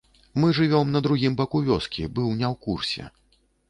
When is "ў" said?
2.53-2.55